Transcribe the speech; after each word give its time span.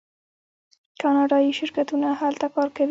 کاناډایی 1.01 1.51
شرکتونه 1.59 2.07
هلته 2.21 2.45
کار 2.53 2.67
کوي. 2.73 2.79